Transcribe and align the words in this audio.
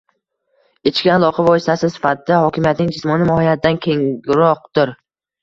ichki 0.91 1.11
aloqa 1.15 1.45
vositasi 1.47 1.89
sifatida 1.97 2.39
hokimiyatning 2.45 2.91
“jismoniy” 2.97 3.29
mohiyatidan 3.33 3.79
kengroqdir. 3.89 4.97